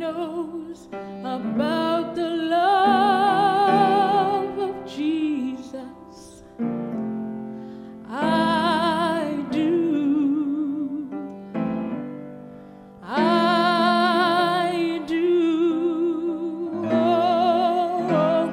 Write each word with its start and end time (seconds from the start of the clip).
knows 0.00 0.88
about 0.92 2.14
the 2.14 2.30
love 2.56 4.58
of 4.58 4.86
Jesus. 4.86 6.42
I 8.08 9.44
do. 9.50 11.06
I 13.02 15.02
do. 15.06 16.86
Oh, 16.90 18.50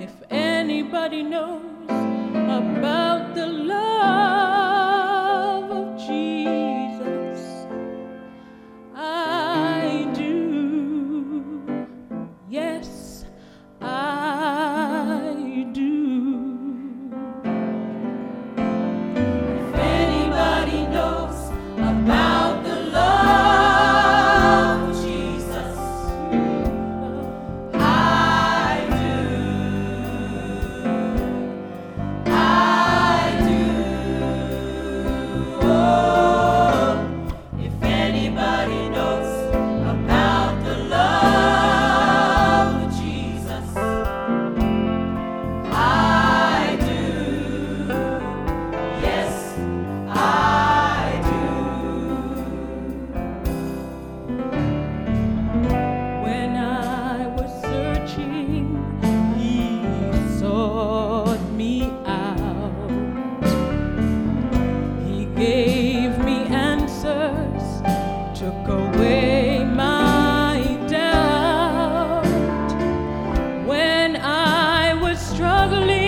if 0.00 0.14
anybody 0.30 1.22
knows. 1.22 1.75
gave 65.46 66.18
me 66.24 66.38
answers, 66.48 67.66
took 68.36 68.66
away 68.66 69.62
my 69.64 70.56
doubt 70.88 72.26
when 73.64 74.16
I 74.16 74.94
was 75.00 75.20
struggling. 75.20 76.05